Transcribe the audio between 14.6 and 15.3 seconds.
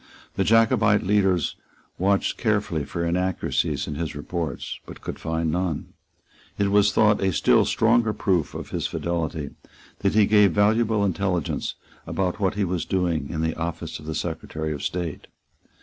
of State.